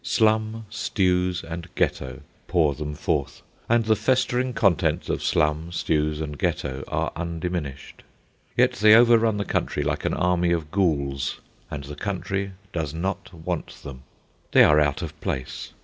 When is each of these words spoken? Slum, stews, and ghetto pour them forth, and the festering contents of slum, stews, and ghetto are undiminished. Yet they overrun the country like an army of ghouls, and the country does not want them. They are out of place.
Slum, 0.03 0.65
stews, 0.71 1.43
and 1.43 1.67
ghetto 1.75 2.21
pour 2.47 2.73
them 2.73 2.95
forth, 2.95 3.43
and 3.69 3.85
the 3.85 3.95
festering 3.95 4.51
contents 4.51 5.09
of 5.09 5.21
slum, 5.21 5.71
stews, 5.71 6.19
and 6.19 6.39
ghetto 6.39 6.83
are 6.87 7.11
undiminished. 7.15 8.01
Yet 8.57 8.71
they 8.71 8.95
overrun 8.95 9.37
the 9.37 9.45
country 9.45 9.83
like 9.83 10.03
an 10.03 10.15
army 10.15 10.51
of 10.53 10.71
ghouls, 10.71 11.39
and 11.69 11.83
the 11.83 11.95
country 11.95 12.53
does 12.73 12.95
not 12.95 13.31
want 13.31 13.83
them. 13.83 14.01
They 14.53 14.63
are 14.63 14.79
out 14.79 15.03
of 15.03 15.21
place. 15.21 15.71